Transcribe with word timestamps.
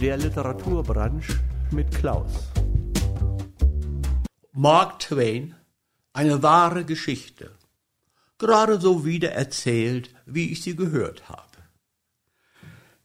Der 0.00 0.16
Literaturbranche 0.16 1.38
mit 1.72 1.90
Klaus. 1.90 2.48
Mark 4.52 4.98
Twain, 5.00 5.54
eine 6.14 6.42
wahre 6.42 6.86
Geschichte. 6.86 7.50
Gerade 8.38 8.80
so 8.80 9.04
wieder 9.04 9.32
erzählt, 9.32 10.14
wie 10.24 10.52
ich 10.52 10.62
sie 10.62 10.74
gehört 10.74 11.28
habe. 11.28 11.58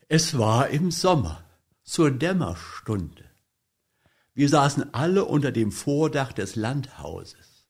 Es 0.08 0.38
war 0.38 0.70
im 0.70 0.90
Sommer, 0.90 1.44
zur 1.84 2.12
Dämmerstunde. 2.12 3.26
Wir 4.34 4.48
saßen 4.48 4.94
alle 4.94 5.26
unter 5.26 5.52
dem 5.52 5.74
Vordach 5.74 6.32
des 6.32 6.56
Landhauses. 6.56 7.68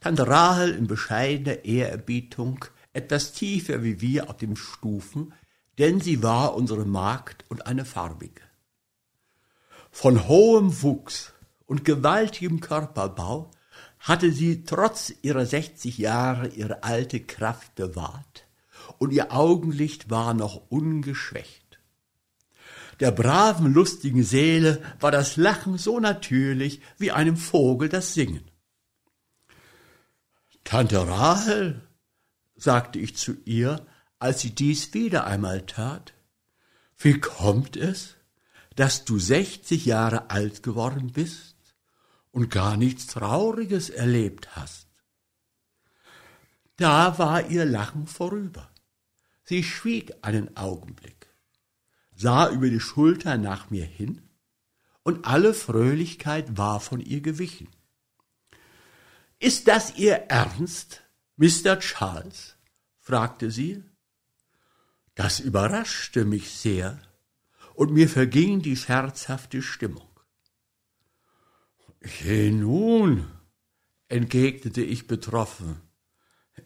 Tante 0.00 0.26
Rahel 0.26 0.74
in 0.74 0.86
bescheidener 0.86 1.64
Ehrerbietung, 1.64 2.66
etwas 2.92 3.32
tiefer 3.32 3.82
wie 3.82 4.02
wir 4.02 4.28
auf 4.28 4.36
den 4.36 4.56
Stufen, 4.56 5.32
denn 5.78 6.00
sie 6.00 6.22
war 6.22 6.54
unsere 6.54 6.84
Magd 6.84 7.44
und 7.48 7.66
eine 7.66 7.84
farbige. 7.84 8.42
Von 9.90 10.28
hohem 10.28 10.82
Wuchs 10.82 11.32
und 11.66 11.84
gewaltigem 11.84 12.60
Körperbau 12.60 13.50
hatte 13.98 14.32
sie 14.32 14.64
trotz 14.64 15.12
ihrer 15.22 15.46
60 15.46 15.98
Jahre 15.98 16.48
ihre 16.48 16.82
alte 16.82 17.20
Kraft 17.20 17.74
bewahrt 17.74 18.46
und 18.98 19.12
ihr 19.12 19.32
Augenlicht 19.32 20.10
war 20.10 20.34
noch 20.34 20.70
ungeschwächt. 20.70 21.80
Der 23.00 23.10
braven, 23.10 23.72
lustigen 23.72 24.22
Seele 24.22 24.82
war 25.00 25.10
das 25.10 25.36
Lachen 25.36 25.78
so 25.78 25.98
natürlich 26.00 26.80
wie 26.98 27.10
einem 27.10 27.36
Vogel 27.36 27.88
das 27.88 28.14
Singen. 28.14 28.44
Tante 30.62 31.06
Rahel, 31.06 31.82
sagte 32.56 32.98
ich 32.98 33.16
zu 33.16 33.34
ihr, 33.44 33.84
als 34.24 34.40
sie 34.40 34.54
dies 34.54 34.94
wieder 34.94 35.26
einmal 35.26 35.66
tat, 35.66 36.14
wie 36.96 37.20
kommt 37.20 37.76
es, 37.76 38.14
dass 38.74 39.04
du 39.04 39.18
sechzig 39.18 39.84
Jahre 39.84 40.30
alt 40.30 40.62
geworden 40.62 41.12
bist 41.12 41.56
und 42.30 42.48
gar 42.48 42.78
nichts 42.78 43.06
Trauriges 43.06 43.90
erlebt 43.90 44.56
hast? 44.56 44.88
Da 46.76 47.18
war 47.18 47.50
ihr 47.50 47.66
Lachen 47.66 48.06
vorüber. 48.06 48.70
Sie 49.42 49.62
schwieg 49.62 50.14
einen 50.22 50.56
Augenblick, 50.56 51.28
sah 52.14 52.48
über 52.48 52.70
die 52.70 52.80
Schulter 52.80 53.36
nach 53.36 53.68
mir 53.68 53.84
hin, 53.84 54.22
und 55.02 55.26
alle 55.26 55.52
Fröhlichkeit 55.52 56.56
war 56.56 56.80
von 56.80 57.00
ihr 57.00 57.20
gewichen. 57.20 57.68
Ist 59.38 59.68
das 59.68 59.98
Ihr 59.98 60.14
Ernst, 60.30 61.02
Mr. 61.36 61.78
Charles? 61.78 62.56
fragte 63.00 63.50
sie. 63.50 63.84
Das 65.14 65.40
überraschte 65.40 66.24
mich 66.24 66.50
sehr, 66.50 67.00
und 67.74 67.92
mir 67.92 68.08
verging 68.08 68.62
die 68.62 68.76
scherzhafte 68.76 69.62
Stimmung. 69.62 70.08
Je 72.22 72.50
nun, 72.50 73.26
entgegnete 74.08 74.82
ich 74.82 75.06
betroffen, 75.06 75.80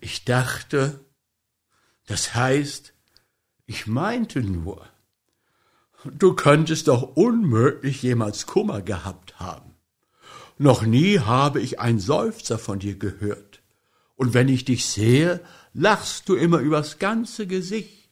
ich 0.00 0.24
dachte, 0.24 1.04
das 2.06 2.34
heißt, 2.34 2.94
ich 3.66 3.86
meinte 3.86 4.40
nur, 4.42 4.86
du 6.04 6.34
könntest 6.34 6.88
doch 6.88 7.02
unmöglich 7.16 8.02
jemals 8.02 8.46
Kummer 8.46 8.82
gehabt 8.82 9.38
haben. 9.38 9.74
Noch 10.56 10.82
nie 10.82 11.20
habe 11.20 11.60
ich 11.60 11.78
einen 11.78 12.00
Seufzer 12.00 12.58
von 12.58 12.78
dir 12.78 12.98
gehört, 12.98 13.62
und 14.16 14.34
wenn 14.34 14.48
ich 14.48 14.64
dich 14.64 14.86
sehe, 14.86 15.40
lachst 15.72 16.28
du 16.28 16.34
immer 16.34 16.58
übers 16.58 16.98
ganze 16.98 17.46
Gesicht. 17.46 18.07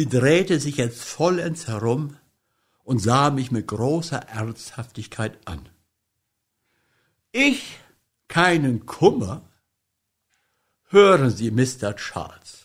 Sie 0.00 0.08
drehte 0.08 0.58
sich 0.58 0.78
jetzt 0.78 1.04
vollends 1.04 1.68
herum 1.68 2.16
und 2.84 3.00
sah 3.00 3.28
mich 3.28 3.50
mit 3.50 3.66
großer 3.66 4.16
Ernsthaftigkeit 4.16 5.36
an. 5.44 5.68
Ich 7.32 7.78
keinen 8.26 8.86
Kummer? 8.86 9.42
Hören 10.84 11.28
Sie, 11.28 11.50
Mr. 11.50 11.96
Charles, 11.96 12.64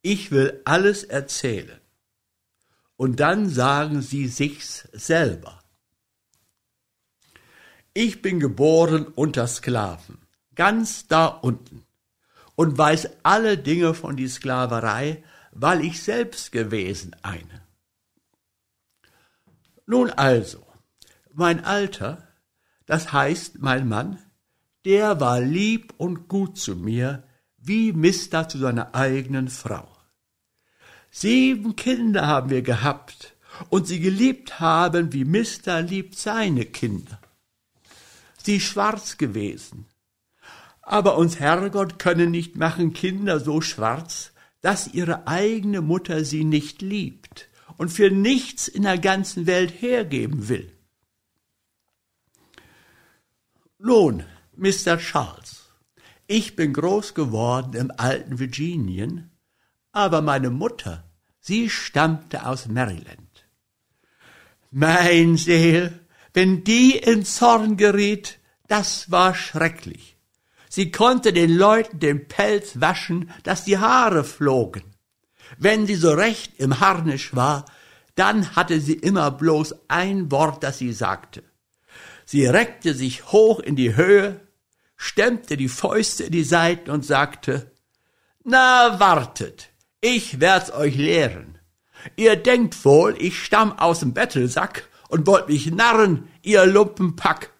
ich 0.00 0.30
will 0.30 0.62
alles 0.64 1.04
erzählen. 1.04 1.82
Und 2.96 3.20
dann 3.20 3.50
sagen 3.50 4.00
Sie 4.00 4.26
sich's 4.26 4.88
selber. 4.94 5.62
Ich 7.92 8.22
bin 8.22 8.40
geboren 8.40 9.04
unter 9.04 9.46
Sklaven, 9.46 10.16
ganz 10.54 11.06
da 11.08 11.26
unten, 11.26 11.84
und 12.54 12.78
weiß 12.78 13.18
alle 13.22 13.58
Dinge 13.58 13.92
von 13.92 14.16
die 14.16 14.28
Sklaverei, 14.28 15.22
weil 15.52 15.84
ich 15.84 16.02
selbst 16.02 16.50
gewesen 16.50 17.14
eine. 17.22 17.62
Nun 19.86 20.10
also, 20.10 20.66
mein 21.32 21.64
Alter, 21.64 22.26
das 22.86 23.12
heißt 23.12 23.60
mein 23.60 23.88
Mann, 23.88 24.18
der 24.84 25.20
war 25.20 25.40
lieb 25.40 25.94
und 25.98 26.28
gut 26.28 26.58
zu 26.58 26.74
mir, 26.74 27.24
wie 27.58 27.92
Mister 27.92 28.48
zu 28.48 28.58
seiner 28.58 28.94
eigenen 28.94 29.48
Frau. 29.48 29.88
Sieben 31.10 31.76
Kinder 31.76 32.26
haben 32.26 32.50
wir 32.50 32.62
gehabt 32.62 33.36
und 33.68 33.86
sie 33.86 34.00
geliebt 34.00 34.60
haben, 34.60 35.12
wie 35.12 35.24
Mister 35.24 35.82
liebt 35.82 36.16
seine 36.16 36.64
Kinder. 36.64 37.20
Sie 38.42 38.60
schwarz 38.60 39.18
gewesen. 39.18 39.86
Aber 40.80 41.16
uns 41.16 41.38
Herrgott 41.38 41.98
könne 41.98 42.26
nicht 42.26 42.56
machen 42.56 42.92
Kinder 42.92 43.38
so 43.38 43.60
schwarz, 43.60 44.31
dass 44.62 44.88
ihre 44.88 45.26
eigene 45.26 45.82
Mutter 45.82 46.24
sie 46.24 46.44
nicht 46.44 46.80
liebt 46.80 47.48
und 47.76 47.90
für 47.90 48.10
nichts 48.10 48.68
in 48.68 48.84
der 48.84 48.98
ganzen 48.98 49.46
Welt 49.46 49.82
hergeben 49.82 50.48
will. 50.48 50.72
Nun, 53.78 54.24
Mr. 54.56 54.98
Charles, 54.98 55.68
ich 56.28 56.54
bin 56.54 56.72
groß 56.72 57.14
geworden 57.14 57.74
im 57.74 57.92
alten 57.96 58.38
Virginien, 58.38 59.32
aber 59.90 60.22
meine 60.22 60.50
Mutter, 60.50 61.10
sie 61.40 61.68
stammte 61.68 62.46
aus 62.46 62.68
Maryland. 62.68 63.46
Mein 64.70 65.36
Seel, 65.36 65.98
wenn 66.32 66.62
die 66.64 66.96
in 66.96 67.24
Zorn 67.24 67.76
geriet, 67.76 68.38
das 68.68 69.10
war 69.10 69.34
schrecklich. 69.34 70.16
Sie 70.74 70.90
konnte 70.90 71.34
den 71.34 71.54
Leuten 71.54 71.98
den 71.98 72.28
Pelz 72.28 72.80
waschen, 72.80 73.30
dass 73.42 73.64
die 73.64 73.76
Haare 73.76 74.24
flogen. 74.24 74.82
Wenn 75.58 75.86
sie 75.86 75.96
so 75.96 76.12
recht 76.12 76.58
im 76.58 76.80
Harnisch 76.80 77.36
war, 77.36 77.66
dann 78.14 78.56
hatte 78.56 78.80
sie 78.80 78.94
immer 78.94 79.30
bloß 79.32 79.74
ein 79.88 80.30
Wort, 80.30 80.62
das 80.62 80.78
sie 80.78 80.94
sagte. 80.94 81.42
Sie 82.24 82.46
reckte 82.46 82.94
sich 82.94 83.32
hoch 83.32 83.60
in 83.60 83.76
die 83.76 83.96
Höhe, 83.96 84.40
stemmte 84.96 85.58
die 85.58 85.68
Fäuste 85.68 86.24
in 86.24 86.32
die 86.32 86.42
Seiten 86.42 86.90
und 86.90 87.04
sagte, 87.04 87.70
Na, 88.42 88.98
wartet, 88.98 89.68
ich 90.00 90.40
werd's 90.40 90.72
euch 90.72 90.96
lehren. 90.96 91.58
Ihr 92.16 92.36
denkt 92.36 92.82
wohl, 92.86 93.14
ich 93.18 93.44
stamm 93.44 93.78
aus 93.78 94.00
dem 94.00 94.14
Bettelsack 94.14 94.88
und 95.10 95.26
wollt 95.26 95.50
mich 95.50 95.70
narren, 95.70 96.30
ihr 96.40 96.64
Lumpenpack. 96.64 97.50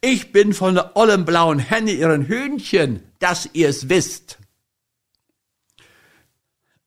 Ich 0.00 0.32
bin 0.32 0.54
von 0.54 0.74
der 0.74 0.96
ollen 0.96 1.24
blauen 1.24 1.58
Henne 1.58 1.92
ihren 1.92 2.26
Hühnchen, 2.26 3.02
dass 3.18 3.48
ihr's 3.52 3.88
wisst. 3.88 4.38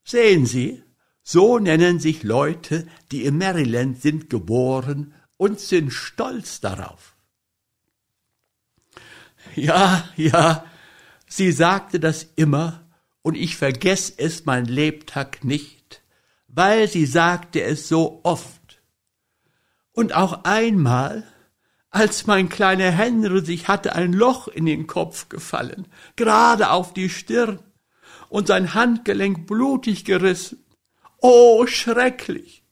Sehen 0.03 0.45
Sie, 0.45 0.83
so 1.23 1.59
nennen 1.59 1.99
sich 1.99 2.23
Leute, 2.23 2.87
die 3.11 3.25
in 3.25 3.37
Maryland 3.37 4.01
sind 4.01 4.29
geboren 4.29 5.13
und 5.37 5.59
sind 5.59 5.91
stolz 5.91 6.59
darauf. 6.59 7.15
Ja, 9.55 10.09
ja, 10.15 10.65
sie 11.27 11.51
sagte 11.51 11.99
das 11.99 12.27
immer, 12.35 12.87
und 13.21 13.35
ich 13.35 13.55
vergess 13.55 14.09
es 14.09 14.45
mein 14.45 14.65
Lebtag 14.65 15.43
nicht, 15.43 16.01
weil 16.47 16.87
sie 16.87 17.05
sagte 17.05 17.61
es 17.61 17.87
so 17.87 18.21
oft. 18.23 18.81
Und 19.91 20.13
auch 20.13 20.43
einmal, 20.43 21.23
als 21.91 22.25
mein 22.25 22.47
kleiner 22.47 22.89
Henry 22.89 23.45
sich 23.45 23.67
hatte 23.67 23.93
ein 23.93 24.13
Loch 24.13 24.47
in 24.47 24.65
den 24.65 24.87
Kopf 24.87 25.27
gefallen, 25.27 25.87
gerade 26.15 26.71
auf 26.71 26.93
die 26.93 27.09
Stirn, 27.09 27.59
und 28.29 28.47
sein 28.47 28.73
Handgelenk 28.73 29.45
blutig 29.45 30.05
gerissen. 30.05 30.65
Oh, 31.19 31.67
schrecklich! 31.67 32.63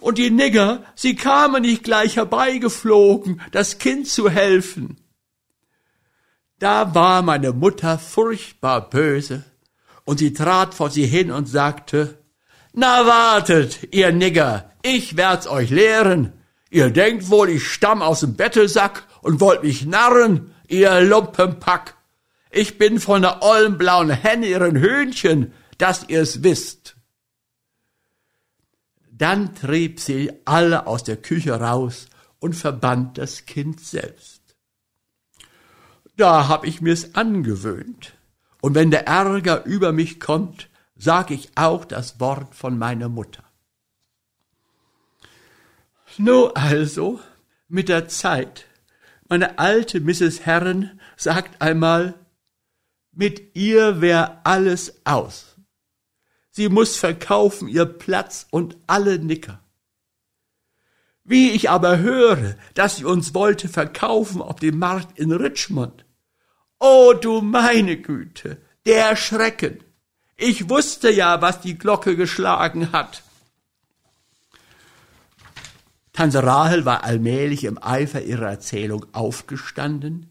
Und 0.00 0.18
die 0.18 0.30
Nigger, 0.30 0.82
sie 0.96 1.14
kamen 1.14 1.62
nicht 1.62 1.84
gleich 1.84 2.16
herbeigeflogen, 2.16 3.40
das 3.52 3.78
Kind 3.78 4.08
zu 4.08 4.28
helfen. 4.28 4.96
Da 6.58 6.94
war 6.94 7.22
meine 7.22 7.52
Mutter 7.52 7.98
furchtbar 7.98 8.90
böse, 8.90 9.44
und 10.04 10.18
sie 10.18 10.32
trat 10.32 10.74
vor 10.74 10.90
sie 10.90 11.06
hin 11.06 11.30
und 11.30 11.46
sagte, 11.46 12.18
Na 12.72 13.06
wartet, 13.06 13.94
ihr 13.94 14.10
Nigger, 14.10 14.72
ich 14.82 15.16
werd's 15.16 15.46
euch 15.46 15.70
lehren, 15.70 16.32
Ihr 16.70 16.90
denkt 16.90 17.28
wohl, 17.30 17.50
ich 17.50 17.66
stamm 17.66 18.00
aus 18.00 18.20
dem 18.20 18.34
Bettelsack 18.34 19.04
und 19.22 19.40
wollt 19.40 19.64
mich 19.64 19.84
narren, 19.84 20.54
ihr 20.68 21.00
Lumpenpack. 21.00 21.96
Ich 22.52 22.78
bin 22.78 23.00
von 23.00 23.22
der 23.22 23.42
ollen 23.42 23.76
blauen 23.76 24.10
Henne 24.10 24.46
ihren 24.46 24.76
Hühnchen, 24.76 25.52
dass 25.78 26.08
ihr's 26.08 26.42
wisst. 26.44 26.96
Dann 29.10 29.54
trieb 29.54 30.00
sie 30.00 30.32
alle 30.44 30.86
aus 30.86 31.04
der 31.04 31.16
Küche 31.16 31.60
raus 31.60 32.06
und 32.38 32.54
verband 32.54 33.18
das 33.18 33.46
Kind 33.46 33.80
selbst. 33.80 34.40
Da 36.16 36.48
hab 36.48 36.64
ich 36.64 36.80
mir's 36.80 37.14
angewöhnt. 37.14 38.14
Und 38.62 38.74
wenn 38.74 38.90
der 38.90 39.06
Ärger 39.06 39.64
über 39.64 39.92
mich 39.92 40.20
kommt, 40.20 40.68
sag 40.96 41.30
ich 41.30 41.50
auch 41.56 41.84
das 41.84 42.20
Wort 42.20 42.54
von 42.54 42.78
meiner 42.78 43.08
Mutter. 43.08 43.42
Nur 46.22 46.54
also, 46.54 47.18
mit 47.66 47.88
der 47.88 48.06
Zeit, 48.06 48.66
meine 49.30 49.58
alte 49.58 50.00
Mrs. 50.00 50.44
Herren 50.44 51.00
sagt 51.16 51.62
einmal, 51.62 52.14
mit 53.10 53.56
ihr 53.56 54.02
wär 54.02 54.42
alles 54.44 55.00
aus. 55.06 55.56
Sie 56.50 56.68
muss 56.68 56.98
verkaufen 56.98 57.68
ihr 57.68 57.86
Platz 57.86 58.46
und 58.50 58.76
alle 58.86 59.18
Nicker. 59.18 59.64
Wie 61.24 61.52
ich 61.52 61.70
aber 61.70 62.00
höre, 62.00 62.54
dass 62.74 62.96
sie 62.96 63.06
uns 63.06 63.32
wollte 63.32 63.70
verkaufen 63.70 64.42
auf 64.42 64.56
dem 64.56 64.78
Markt 64.78 65.18
in 65.18 65.32
Richmond. 65.32 66.04
Oh 66.78 67.14
du 67.18 67.40
meine 67.40 67.96
Güte, 67.96 68.58
der 68.84 69.16
Schrecken. 69.16 69.82
Ich 70.36 70.68
wusste 70.68 71.10
ja, 71.10 71.40
was 71.40 71.62
die 71.62 71.78
Glocke 71.78 72.14
geschlagen 72.14 72.92
hat. 72.92 73.22
Tante 76.20 76.42
Rahel 76.42 76.84
war 76.84 77.02
allmählich 77.02 77.64
im 77.64 77.82
Eifer 77.82 78.20
ihrer 78.20 78.50
Erzählung 78.50 79.06
aufgestanden. 79.12 80.28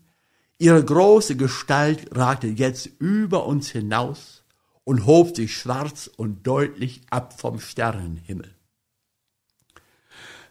Ihre 0.59 0.85
große 0.85 1.35
Gestalt 1.35 2.15
ragte 2.15 2.45
jetzt 2.45 2.85
über 2.99 3.47
uns 3.47 3.71
hinaus 3.71 4.43
und 4.83 5.07
hob 5.07 5.35
sich 5.35 5.57
schwarz 5.57 6.07
und 6.15 6.45
deutlich 6.45 7.01
ab 7.09 7.39
vom 7.39 7.59
Sternenhimmel. 7.59 8.53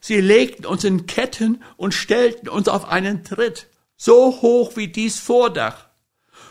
Sie 0.00 0.20
legten 0.20 0.67
uns 0.67 0.82
in 0.82 1.06
Ketten 1.06 1.62
und 1.76 1.94
stellten 1.94 2.49
uns 2.49 2.67
auf 2.67 2.88
einen 2.88 3.23
Tritt, 3.23 3.69
so 3.96 4.43
hoch 4.43 4.73
wie 4.75 4.88
dies 4.88 5.20
Vordach. 5.20 5.88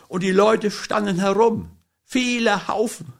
Und 0.07 0.23
die 0.23 0.31
Leute 0.31 0.71
standen 0.71 1.19
herum, 1.19 1.71
viele 2.05 2.69
Haufen. 2.69 3.11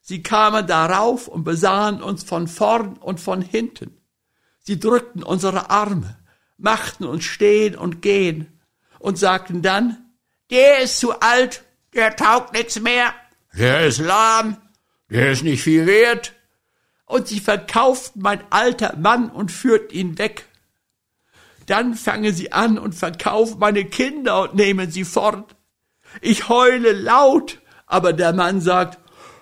Sie 0.00 0.22
kamen 0.22 0.68
darauf 0.68 1.26
und 1.26 1.42
besahen 1.42 2.04
uns 2.04 2.22
von 2.22 2.46
vorn 2.46 2.98
und 2.98 3.18
von 3.18 3.42
hinten. 3.42 3.97
Sie 4.68 4.78
drückten 4.78 5.22
unsere 5.22 5.70
Arme, 5.70 6.18
machten 6.58 7.04
uns 7.06 7.24
stehen 7.24 7.74
und 7.74 8.02
gehen 8.02 8.60
und 8.98 9.18
sagten 9.18 9.62
dann, 9.62 9.96
der 10.50 10.80
ist 10.80 11.00
zu 11.00 11.20
alt, 11.20 11.64
der 11.94 12.14
taugt 12.16 12.52
nichts 12.52 12.78
mehr, 12.78 13.14
der 13.54 13.86
ist 13.86 13.98
lahm, 13.98 14.58
der 15.08 15.32
ist 15.32 15.42
nicht 15.42 15.62
viel 15.62 15.86
wert, 15.86 16.34
und 17.06 17.28
sie 17.28 17.40
verkauften 17.40 18.20
mein 18.20 18.42
alter 18.50 18.94
Mann 18.98 19.30
und 19.30 19.50
führten 19.50 19.96
ihn 19.96 20.18
weg. 20.18 20.44
Dann 21.64 21.94
fangen 21.94 22.34
sie 22.34 22.52
an 22.52 22.78
und 22.78 22.94
verkaufen 22.94 23.58
meine 23.60 23.86
Kinder 23.86 24.42
und 24.42 24.54
nehmen 24.54 24.90
sie 24.90 25.04
fort. 25.04 25.56
Ich 26.20 26.50
heule 26.50 26.92
laut, 26.92 27.62
aber 27.86 28.12
der 28.12 28.34
Mann 28.34 28.60
sagt, 28.60 28.98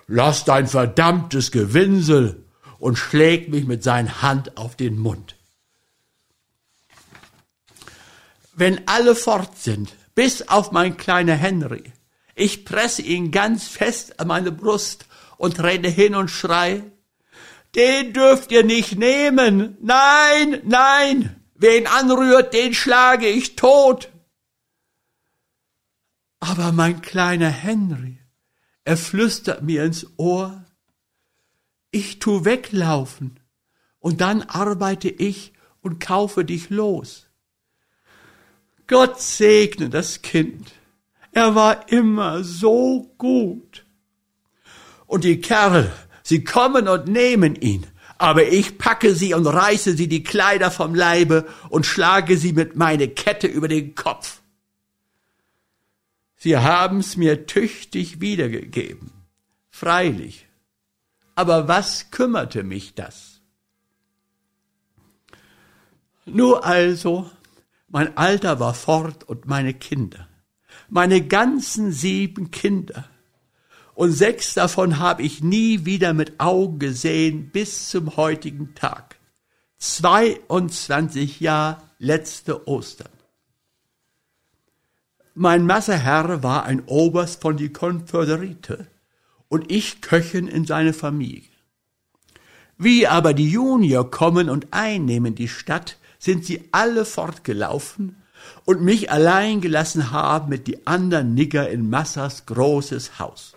lass 0.07 0.45
dein 0.45 0.67
verdammtes 0.67 1.51
Gewinsel 1.51 2.46
und 2.79 2.97
schlägt 2.97 3.49
mich 3.49 3.65
mit 3.65 3.83
seiner 3.83 4.21
Hand 4.21 4.57
auf 4.57 4.75
den 4.75 4.97
Mund. 4.97 5.35
Wenn 8.53 8.87
alle 8.87 9.15
fort 9.15 9.57
sind, 9.57 9.93
bis 10.15 10.47
auf 10.47 10.71
mein 10.71 10.97
kleiner 10.97 11.35
Henry, 11.35 11.83
ich 12.33 12.65
presse 12.65 13.01
ihn 13.01 13.31
ganz 13.31 13.67
fest 13.67 14.19
an 14.19 14.27
meine 14.27 14.51
Brust 14.51 15.05
und 15.37 15.59
renne 15.59 15.89
hin 15.89 16.15
und 16.15 16.29
schrei, 16.29 16.83
den 17.75 18.13
dürft 18.13 18.51
ihr 18.51 18.63
nicht 18.63 18.97
nehmen. 18.97 19.77
Nein, 19.81 20.61
nein. 20.63 21.35
Wer 21.55 21.77
ihn 21.77 21.87
anrührt, 21.87 22.53
den 22.53 22.73
schlage 22.73 23.27
ich 23.27 23.55
tot. 23.55 24.09
Aber 26.39 26.71
mein 26.71 27.01
kleiner 27.01 27.49
Henry, 27.49 28.19
er 28.83 28.97
flüstert 28.97 29.63
mir 29.63 29.83
ins 29.83 30.05
Ohr, 30.17 30.65
ich 31.91 32.19
tu 32.19 32.45
weglaufen 32.45 33.39
und 33.99 34.21
dann 34.21 34.41
arbeite 34.41 35.09
ich 35.09 35.53
und 35.81 35.99
kaufe 35.99 36.45
dich 36.45 36.69
los. 36.69 37.27
Gott 38.87 39.21
segne 39.21 39.89
das 39.89 40.21
Kind. 40.21 40.71
Er 41.31 41.55
war 41.55 41.91
immer 41.91 42.43
so 42.43 43.13
gut. 43.17 43.85
Und 45.05 45.23
die 45.23 45.39
Kerl, 45.39 45.91
Sie 46.27 46.43
kommen 46.43 46.89
und 46.89 47.07
nehmen 47.07 47.55
ihn, 47.55 47.87
aber 48.17 48.49
ich 48.49 48.77
packe 48.77 49.15
sie 49.15 49.33
und 49.33 49.47
reiße 49.47 49.95
sie 49.95 50.09
die 50.09 50.23
Kleider 50.23 50.71
vom 50.71 50.93
Leibe 50.93 51.47
und 51.69 51.85
schlage 51.85 52.37
sie 52.37 52.51
mit 52.51 52.75
meine 52.75 53.07
Kette 53.07 53.47
über 53.47 53.69
den 53.69 53.95
Kopf. 53.95 54.41
Sie 56.35 56.57
haben's 56.57 57.15
mir 57.15 57.47
tüchtig 57.47 58.19
wiedergegeben. 58.19 59.11
Freilich. 59.69 60.46
Aber 61.37 61.67
was 61.67 62.09
kümmerte 62.09 62.63
mich 62.63 62.95
das? 62.95 63.41
Nur 66.25 66.65
also, 66.65 67.29
mein 67.89 68.17
Alter 68.17 68.59
war 68.59 68.73
fort 68.73 69.23
und 69.25 69.45
meine 69.45 69.75
Kinder, 69.75 70.27
meine 70.89 71.21
ganzen 71.21 71.91
sieben 71.91 72.49
Kinder, 72.49 73.05
und 73.93 74.13
sechs 74.13 74.55
davon 74.55 74.97
habe 74.97 75.21
ich 75.21 75.43
nie 75.43 75.85
wieder 75.85 76.15
mit 76.15 76.39
Augen 76.39 76.79
gesehen 76.79 77.51
bis 77.51 77.89
zum 77.89 78.17
heutigen 78.17 78.73
Tag. 78.73 79.19
22 79.77 81.39
Jahre 81.39 81.83
letzte 81.99 82.67
Ostern. 82.67 83.13
Mein 85.35 85.67
Masseherr 85.67 86.41
war 86.41 86.63
ein 86.63 86.83
Oberst 86.87 87.43
von 87.43 87.57
die 87.57 87.71
Konföderite 87.71 88.87
und 89.49 89.71
ich 89.71 90.01
Köchin 90.01 90.47
in 90.47 90.65
seine 90.65 90.93
Familie. 90.93 91.43
Wie 92.77 93.07
aber 93.07 93.33
die 93.33 93.49
Junior 93.49 94.09
kommen 94.11 94.49
und 94.49 94.67
einnehmen 94.71 95.35
die 95.35 95.47
Stadt, 95.47 95.97
sind 96.19 96.45
sie 96.45 96.69
alle 96.71 97.05
fortgelaufen 97.05 98.15
und 98.65 98.81
mich 98.81 99.11
allein 99.11 99.61
gelassen 99.61 100.11
haben 100.11 100.49
mit 100.49 100.67
die 100.67 100.85
anderen 100.85 101.33
Nigger 101.33 101.69
in 101.69 101.89
Massas 101.89 102.45
großes 102.45 103.19
Haus. 103.19 103.55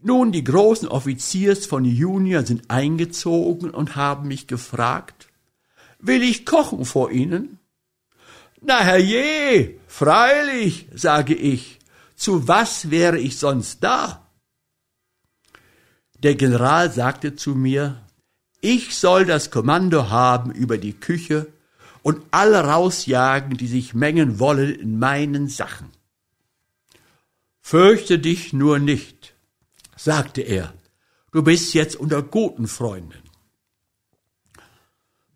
Nun, 0.00 0.30
die 0.30 0.44
großen 0.44 0.88
Offiziers 0.88 1.66
von 1.66 1.84
Junior 1.84 2.44
sind 2.44 2.70
eingezogen 2.70 3.70
und 3.70 3.96
haben 3.96 4.28
mich 4.28 4.46
gefragt, 4.46 5.28
will 5.98 6.22
ich 6.22 6.46
kochen 6.46 6.84
vor 6.84 7.10
Ihnen? 7.10 7.58
Na 8.60 8.80
herrje, 8.80 9.78
freilich, 9.86 10.88
sage 10.94 11.34
ich, 11.34 11.77
zu 12.18 12.48
was 12.48 12.90
wäre 12.90 13.18
ich 13.18 13.38
sonst 13.38 13.82
da? 13.82 14.26
Der 16.18 16.34
General 16.34 16.90
sagte 16.90 17.36
zu 17.36 17.54
mir, 17.54 18.04
ich 18.60 18.96
soll 18.96 19.24
das 19.24 19.52
Kommando 19.52 20.10
haben 20.10 20.50
über 20.50 20.78
die 20.78 20.94
Küche 20.94 21.46
und 22.02 22.20
alle 22.32 22.64
rausjagen, 22.64 23.56
die 23.56 23.68
sich 23.68 23.94
mengen 23.94 24.40
wollen 24.40 24.74
in 24.74 24.98
meinen 24.98 25.48
Sachen. 25.48 25.90
Fürchte 27.60 28.18
dich 28.18 28.52
nur 28.52 28.80
nicht, 28.80 29.34
sagte 29.96 30.40
er, 30.40 30.74
du 31.30 31.44
bist 31.44 31.72
jetzt 31.72 31.94
unter 31.94 32.22
guten 32.22 32.66
Freunden. 32.66 33.22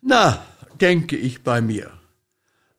Na, 0.01 0.45
denke 0.81 1.17
ich 1.17 1.45
bei 1.45 1.61
mir, 1.61 1.93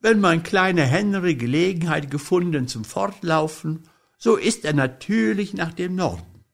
wenn 0.01 0.19
mein 0.19 0.43
kleiner 0.43 0.83
Henry 0.83 1.35
Gelegenheit 1.35 2.11
gefunden 2.11 2.67
zum 2.67 2.83
Fortlaufen, 2.83 3.87
so 4.23 4.37
ist 4.37 4.63
er 4.63 4.71
natürlich 4.71 5.53
nach 5.53 5.73
dem 5.73 5.95
Norden. 5.95 6.45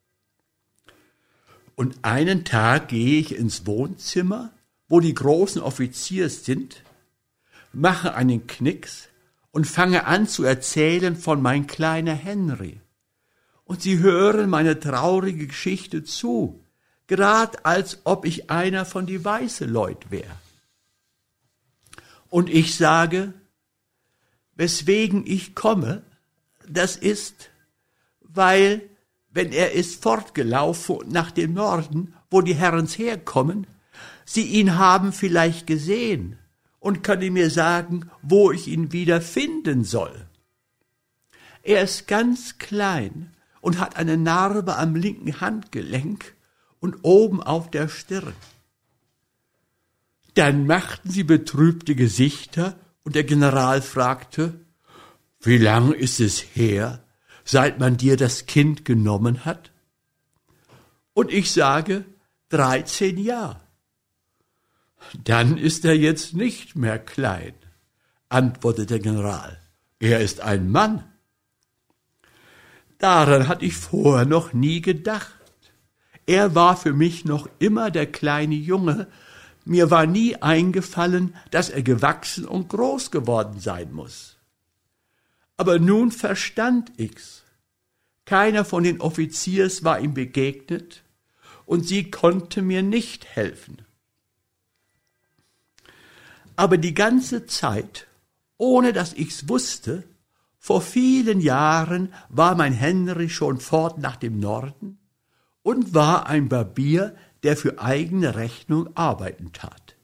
Und 1.75 1.99
einen 2.01 2.43
Tag 2.43 2.87
gehe 2.87 3.19
ich 3.19 3.35
ins 3.35 3.67
Wohnzimmer, 3.67 4.51
wo 4.87 4.99
die 4.99 5.13
großen 5.13 5.61
Offiziers 5.61 6.45
sind, 6.45 6.81
mache 7.71 8.15
einen 8.15 8.47
Knicks 8.47 9.09
und 9.51 9.67
fange 9.67 10.07
an 10.07 10.27
zu 10.27 10.45
erzählen 10.45 11.15
von 11.15 11.43
mein 11.43 11.67
kleiner 11.67 12.15
Henry 12.15 12.81
und 13.65 13.83
sie 13.83 13.99
hören 13.99 14.49
meine 14.49 14.79
traurige 14.79 15.45
Geschichte 15.45 16.03
zu, 16.03 16.65
grad 17.07 17.67
als 17.67 17.99
ob 18.03 18.25
ich 18.25 18.49
einer 18.49 18.83
von 18.83 19.05
die 19.05 19.23
weiße 19.23 19.65
Leut 19.65 20.09
wär. 20.09 20.39
Und 22.29 22.49
ich 22.49 22.75
sage, 22.75 23.31
weswegen 24.55 25.23
ich 25.27 25.53
komme, 25.53 26.01
das 26.67 26.95
ist, 26.95 27.48
weil, 28.33 28.81
wenn 29.31 29.51
er 29.51 29.73
ist 29.73 30.01
fortgelaufen 30.01 30.99
nach 31.07 31.31
dem 31.31 31.53
Norden, 31.53 32.13
wo 32.29 32.41
die 32.41 32.55
Herrens 32.55 32.97
herkommen, 32.97 33.67
sie 34.25 34.43
ihn 34.43 34.77
haben 34.77 35.11
vielleicht 35.13 35.67
gesehen 35.67 36.37
und 36.79 37.03
können 37.03 37.33
mir 37.33 37.49
sagen, 37.49 38.09
wo 38.21 38.51
ich 38.51 38.67
ihn 38.67 38.91
wieder 38.91 39.21
finden 39.21 39.83
soll. 39.83 40.27
Er 41.63 41.83
ist 41.83 42.07
ganz 42.07 42.57
klein 42.57 43.33
und 43.61 43.79
hat 43.79 43.97
eine 43.97 44.17
Narbe 44.17 44.77
am 44.77 44.95
linken 44.95 45.41
Handgelenk 45.41 46.35
und 46.79 46.97
oben 47.01 47.43
auf 47.43 47.69
der 47.69 47.89
Stirn. 47.89 48.33
Dann 50.35 50.65
machten 50.67 51.09
sie 51.09 51.23
betrübte 51.23 51.95
Gesichter 51.95 52.79
und 53.03 53.15
der 53.15 53.23
General 53.23 53.81
fragte, 53.81 54.61
wie 55.41 55.57
lang 55.57 55.91
ist 55.91 56.19
es 56.19 56.39
her, 56.53 57.03
seit 57.49 57.79
man 57.79 57.97
dir 57.97 58.15
das 58.15 58.45
Kind 58.45 58.85
genommen 58.85 59.43
hat? 59.43 59.71
Und 61.13 61.31
ich 61.31 61.51
sage, 61.51 62.05
dreizehn 62.49 63.17
Jahre. 63.17 63.59
Dann 65.23 65.57
ist 65.57 65.83
er 65.83 65.97
jetzt 65.97 66.35
nicht 66.35 66.75
mehr 66.75 66.99
klein, 66.99 67.53
antwortete 68.27 68.85
der 68.85 68.99
General. 68.99 69.59
Er 69.99 70.19
ist 70.19 70.41
ein 70.41 70.69
Mann. 70.69 71.03
Daran 72.99 73.47
hatte 73.47 73.65
ich 73.65 73.75
vorher 73.75 74.27
noch 74.27 74.53
nie 74.53 74.81
gedacht. 74.81 75.33
Er 76.27 76.53
war 76.53 76.77
für 76.77 76.93
mich 76.93 77.25
noch 77.25 77.49
immer 77.57 77.89
der 77.89 78.05
kleine 78.05 78.53
Junge. 78.53 79.07
Mir 79.65 79.89
war 79.89 80.05
nie 80.05 80.35
eingefallen, 80.35 81.35
dass 81.49 81.69
er 81.69 81.81
gewachsen 81.81 82.45
und 82.45 82.69
groß 82.69 83.09
geworden 83.09 83.59
sein 83.59 83.91
muss. 83.91 84.28
Aber 85.59 85.77
nun 85.77 86.13
verstand 86.13 86.93
ich's. 86.95 87.43
Keiner 88.23 88.63
von 88.63 88.83
den 88.85 89.01
Offiziers 89.01 89.83
war 89.83 89.99
ihm 89.99 90.13
begegnet, 90.13 91.03
und 91.65 91.85
sie 91.85 92.09
konnte 92.09 92.61
mir 92.61 92.81
nicht 92.81 93.25
helfen. 93.25 93.81
Aber 96.55 96.77
die 96.77 96.93
ganze 96.93 97.45
Zeit, 97.45 98.07
ohne 98.55 98.93
dass 98.93 99.11
ich's 99.11 99.49
wusste, 99.49 100.05
vor 100.59 100.81
vielen 100.81 101.41
Jahren 101.41 102.13
war 102.29 102.55
mein 102.55 102.71
Henry 102.71 103.27
schon 103.27 103.59
fort 103.59 103.97
nach 103.97 104.15
dem 104.15 104.39
Norden 104.39 104.97
und 105.61 105.93
war 105.93 106.27
ein 106.27 106.47
Barbier, 106.47 107.17
der 107.43 107.57
für 107.57 107.81
eigene 107.81 108.35
Rechnung 108.35 108.95
arbeiten 108.95 109.51
tat. 109.51 109.97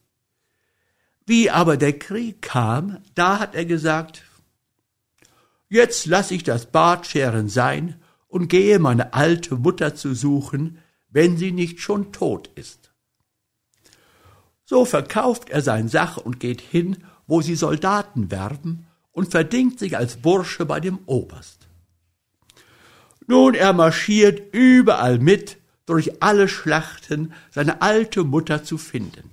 Wie 1.26 1.50
aber 1.50 1.78
der 1.78 1.98
Krieg 1.98 2.42
kam, 2.42 3.02
da 3.14 3.40
hat 3.40 3.56
er 3.56 3.64
gesagt, 3.64 4.22
jetzt 5.70 6.06
lass 6.06 6.32
ich 6.32 6.44
das 6.44 6.68
Bartscheren 6.68 7.50
sein 7.50 8.02
und 8.28 8.48
gehe 8.48 8.80
meine 8.80 9.14
alte 9.14 9.56
Mutter 9.56 9.96
zu 9.96 10.14
suchen, 10.14 10.80
wenn 11.10 11.38
sie 11.38 11.52
nicht 11.52 11.80
schon 11.80 12.12
tot 12.12 12.50
ist. 12.56 12.92
So 14.66 14.84
verkauft 14.84 15.50
er 15.50 15.62
sein 15.62 15.88
Sach 15.88 16.18
und 16.18 16.40
geht 16.40 16.62
hin, 16.62 17.04
wo 17.28 17.42
sie 17.42 17.56
Soldaten 17.56 18.32
werben, 18.32 18.88
und 19.12 19.32
verdingt 19.32 19.80
sich 19.80 19.96
als 19.96 20.18
Bursche 20.18 20.66
bei 20.66 20.82
dem 20.82 21.00
Oberst. 21.06 21.70
Nun, 23.28 23.54
er 23.54 23.72
marschiert 23.72 24.54
überall 24.54 25.20
mit, 25.20 25.58
durch 25.86 26.22
alle 26.22 26.50
Schlachten 26.50 27.34
seine 27.52 27.82
alte 27.82 28.24
Mutter 28.24 28.64
zu 28.64 28.78
finden. 28.78 29.32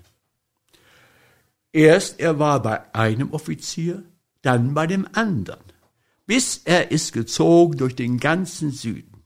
Erst 1.73 2.21
er 2.21 2.39
war 2.39 2.63
bei 2.63 2.95
einem 2.95 3.33
Offizier, 3.33 4.05
dann 4.43 4.75
bei 4.75 4.87
dem 4.87 5.09
anderen, 5.13 5.72
bis 6.33 6.63
er 6.65 6.91
ist 6.91 7.13
gezogen 7.13 7.77
durch 7.77 7.95
den 7.95 8.19
ganzen 8.19 8.71
Süden. 8.71 9.23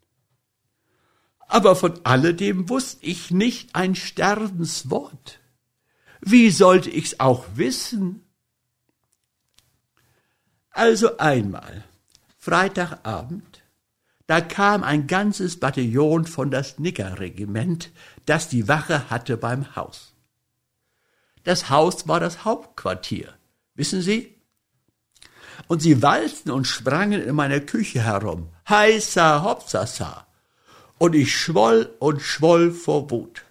Aber 1.38 1.76
von 1.76 2.04
alledem 2.04 2.68
wusste 2.68 3.06
ich 3.06 3.30
nicht 3.30 3.76
ein 3.76 3.94
Sterbenswort. 3.94 5.38
Wie 6.20 6.50
sollte 6.50 6.90
ich's 6.90 7.20
auch 7.20 7.44
wissen? 7.54 8.26
Also 10.70 11.18
einmal, 11.18 11.84
Freitagabend, 12.38 13.62
da 14.26 14.40
kam 14.40 14.82
ein 14.82 15.06
ganzes 15.06 15.60
Bataillon 15.60 16.26
von 16.26 16.50
das 16.50 16.80
Niggerregiment, 16.80 17.92
das 18.24 18.48
die 18.48 18.66
Wache 18.66 19.10
hatte 19.10 19.36
beim 19.36 19.76
Haus. 19.76 20.12
Das 21.44 21.70
Haus 21.70 22.08
war 22.08 22.18
das 22.18 22.44
Hauptquartier, 22.44 23.32
wissen 23.76 24.02
Sie? 24.02 24.35
Und 25.68 25.82
sie 25.82 26.02
walzten 26.02 26.50
und 26.50 26.66
sprangen 26.66 27.22
in 27.22 27.34
meiner 27.34 27.60
Küche 27.60 28.02
herum, 28.02 28.48
heißer 28.68 29.42
Hopsasa, 29.42 30.26
und 30.98 31.14
ich 31.14 31.34
schwoll 31.34 31.94
und 31.98 32.22
schwoll 32.22 32.72
vor 32.72 33.10
Wut. 33.10 33.42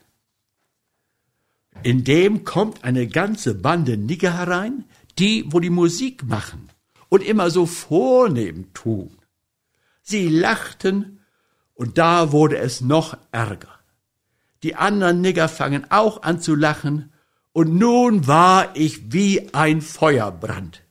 In 1.84 2.04
dem 2.04 2.44
kommt 2.44 2.84
eine 2.84 3.08
ganze 3.08 3.54
Bande 3.54 3.98
Nigger 3.98 4.38
herein, 4.38 4.86
die, 5.20 5.46
wo 5.50 5.60
die 5.60 5.70
Musik 5.70 6.24
machen 6.24 6.70
und 7.10 7.24
immer 7.24 7.50
so 7.50 7.66
vornehm 7.66 8.74
tun. 8.74 9.18
Sie 10.02 10.28
lachten, 10.28 11.20
und 11.74 11.98
da 11.98 12.32
wurde 12.32 12.58
es 12.58 12.82
noch 12.82 13.18
ärger. 13.32 13.80
Die 14.64 14.76
anderen 14.76 15.22
Nigger 15.22 15.50
fangen 15.50 15.92
auch 15.92 16.24
an 16.24 16.40
zu 16.40 16.56
lachen, 16.56 17.12
und 17.54 17.76
nun 17.76 18.28
war 18.28 18.76
ich 18.76 19.14
wie 19.14 19.54
ein 19.54 19.82
Feuerbrand. 19.82 20.85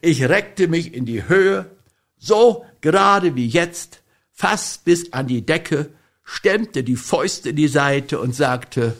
Ich 0.00 0.22
reckte 0.22 0.68
mich 0.68 0.94
in 0.94 1.06
die 1.06 1.28
Höhe, 1.28 1.70
so 2.16 2.64
gerade 2.80 3.34
wie 3.34 3.46
jetzt, 3.46 4.02
fast 4.32 4.84
bis 4.84 5.12
an 5.12 5.26
die 5.26 5.44
Decke, 5.44 5.90
stemmte 6.22 6.82
die 6.82 6.96
Fäuste 6.96 7.50
in 7.50 7.56
die 7.56 7.68
Seite 7.68 8.20
und 8.20 8.34
sagte, 8.34 8.96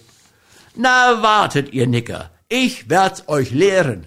na, 0.75 1.23
wartet, 1.23 1.73
ihr 1.73 1.87
Nicker, 1.87 2.31
ich 2.49 2.89
werd's 2.89 3.29
euch 3.29 3.51
lehren. 3.51 4.07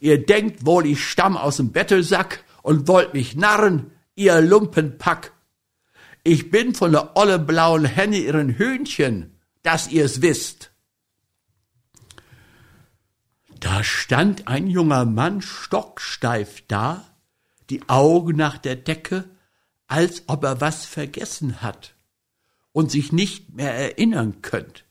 Ihr 0.00 0.24
denkt 0.24 0.66
wohl, 0.66 0.86
ich 0.86 1.02
stamm 1.02 1.36
aus 1.36 1.56
dem 1.56 1.72
Bettelsack 1.72 2.44
und 2.62 2.88
wollt 2.88 3.14
mich 3.14 3.36
narren, 3.36 3.90
ihr 4.14 4.40
Lumpenpack. 4.40 5.32
Ich 6.22 6.50
bin 6.50 6.74
von 6.74 6.92
der 6.92 7.16
olle 7.16 7.38
blauen 7.38 7.84
Henne 7.84 8.18
ihren 8.18 8.50
Hühnchen, 8.50 9.38
dass 9.62 9.90
ihr's 9.90 10.22
wisst. 10.22 10.73
Da 13.64 13.82
stand 13.82 14.46
ein 14.46 14.66
junger 14.66 15.06
Mann 15.06 15.40
stocksteif 15.40 16.62
da, 16.68 17.02
die 17.70 17.80
Augen 17.88 18.36
nach 18.36 18.58
der 18.58 18.76
Decke, 18.76 19.24
als 19.86 20.24
ob 20.26 20.44
er 20.44 20.60
was 20.60 20.84
vergessen 20.84 21.62
hat 21.62 21.94
und 22.72 22.90
sich 22.90 23.10
nicht 23.10 23.54
mehr 23.54 23.72
erinnern 23.72 24.42
könnt. 24.42 24.84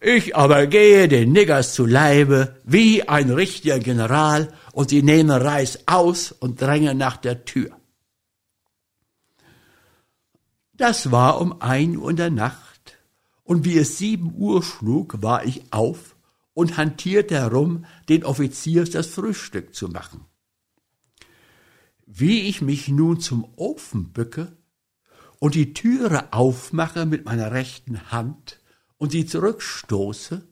Ich 0.00 0.34
aber 0.34 0.66
gehe 0.66 1.06
den 1.06 1.32
Niggers 1.32 1.74
zu 1.74 1.84
Leibe 1.84 2.58
wie 2.64 3.06
ein 3.06 3.30
richtiger 3.30 3.80
General 3.80 4.50
und 4.72 4.88
sie 4.88 5.02
nehmen 5.02 5.30
Reis 5.30 5.80
aus 5.84 6.32
und 6.32 6.62
drängen 6.62 6.96
nach 6.96 7.18
der 7.18 7.44
Tür. 7.44 7.76
Das 10.72 11.10
war 11.10 11.38
um 11.38 11.60
ein 11.60 11.98
Uhr 11.98 12.08
in 12.08 12.16
der 12.16 12.30
Nacht, 12.30 12.96
und 13.42 13.66
wie 13.66 13.76
es 13.76 13.98
sieben 13.98 14.32
Uhr 14.38 14.62
schlug, 14.62 15.20
war 15.20 15.44
ich 15.44 15.64
auf 15.70 16.13
und 16.54 16.76
hantierte 16.76 17.34
herum, 17.34 17.84
den 18.08 18.24
Offiziers 18.24 18.90
das 18.90 19.08
Frühstück 19.08 19.74
zu 19.74 19.88
machen. 19.88 20.24
Wie 22.06 22.42
ich 22.48 22.62
mich 22.62 22.88
nun 22.88 23.20
zum 23.20 23.46
Ofen 23.56 24.12
bücke 24.12 24.56
und 25.38 25.54
die 25.54 25.74
Türe 25.74 26.32
aufmache 26.32 27.06
mit 27.06 27.24
meiner 27.24 27.52
rechten 27.52 28.10
Hand, 28.12 28.60
und 29.04 29.10
sie 29.10 29.26
zurückstoße 29.26 30.48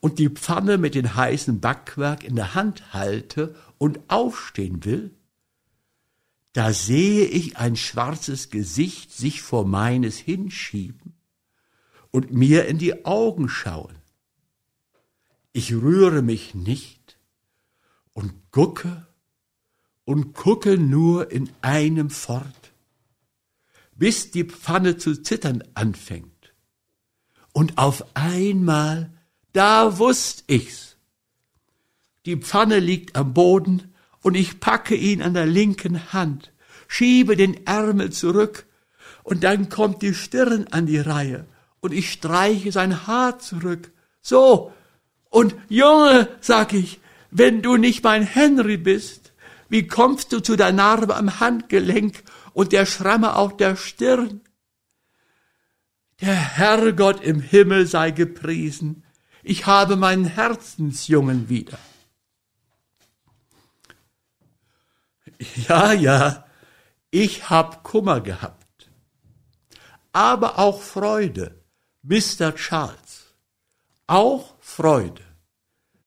und 0.00 0.18
die 0.18 0.28
Pfanne 0.28 0.76
mit 0.76 0.94
dem 0.94 1.14
heißen 1.14 1.60
Backwerk 1.60 2.22
in 2.22 2.36
der 2.36 2.54
Hand 2.54 2.92
halte 2.92 3.54
und 3.78 4.00
aufstehen 4.08 4.84
will, 4.84 5.14
da 6.52 6.72
sehe 6.72 7.24
ich 7.24 7.56
ein 7.56 7.76
schwarzes 7.76 8.50
Gesicht 8.50 9.10
sich 9.10 9.40
vor 9.40 9.66
meines 9.66 10.18
hinschieben 10.18 11.14
und 12.10 12.30
mir 12.30 12.66
in 12.66 12.76
die 12.76 13.06
Augen 13.06 13.48
schauen. 13.48 13.96
Ich 15.52 15.72
rühre 15.72 16.22
mich 16.22 16.54
nicht 16.54 17.18
und 18.12 18.32
gucke 18.50 19.06
und 20.04 20.32
gucke 20.34 20.78
nur 20.78 21.30
in 21.30 21.50
einem 21.60 22.10
fort, 22.10 22.72
bis 23.94 24.30
die 24.30 24.44
Pfanne 24.44 24.96
zu 24.96 25.22
zittern 25.22 25.62
anfängt 25.74 26.32
und 27.52 27.78
auf 27.78 28.04
einmal, 28.14 29.10
da 29.52 29.98
wusst 29.98 30.44
ich's. 30.46 30.96
Die 32.24 32.36
Pfanne 32.36 32.78
liegt 32.78 33.16
am 33.16 33.34
Boden 33.34 33.94
und 34.22 34.34
ich 34.36 34.60
packe 34.60 34.94
ihn 34.94 35.22
an 35.22 35.34
der 35.34 35.46
linken 35.46 36.12
Hand, 36.12 36.52
schiebe 36.88 37.36
den 37.36 37.66
Ärmel 37.66 38.10
zurück 38.10 38.66
und 39.22 39.44
dann 39.44 39.68
kommt 39.68 40.02
die 40.02 40.14
Stirn 40.14 40.66
an 40.68 40.86
die 40.86 40.98
Reihe 40.98 41.46
und 41.80 41.92
ich 41.92 42.10
streiche 42.12 42.72
sein 42.72 43.06
Haar 43.06 43.38
zurück. 43.38 43.92
So. 44.20 44.72
Und 45.32 45.54
Junge, 45.70 46.28
sag 46.42 46.74
ich, 46.74 47.00
wenn 47.30 47.62
du 47.62 47.78
nicht 47.78 48.04
mein 48.04 48.22
Henry 48.22 48.76
bist, 48.76 49.32
wie 49.70 49.86
kommst 49.86 50.30
du 50.30 50.40
zu 50.40 50.56
der 50.56 50.72
Narbe 50.72 51.16
am 51.16 51.40
Handgelenk 51.40 52.22
und 52.52 52.72
der 52.72 52.84
Schramme 52.84 53.34
auf 53.34 53.56
der 53.56 53.74
Stirn? 53.76 54.42
Der 56.20 56.34
Herrgott 56.34 57.22
im 57.22 57.40
Himmel 57.40 57.86
sei 57.86 58.10
gepriesen. 58.10 59.04
Ich 59.42 59.64
habe 59.64 59.96
meinen 59.96 60.26
Herzensjungen 60.26 61.48
wieder. 61.48 61.78
Ja, 65.66 65.94
ja, 65.94 66.46
ich 67.10 67.48
hab 67.48 67.84
Kummer 67.84 68.20
gehabt. 68.20 68.90
Aber 70.12 70.58
auch 70.58 70.82
Freude, 70.82 71.64
Mr. 72.02 72.54
Charles. 72.54 73.01
Auch 74.06 74.54
Freude. 74.60 75.22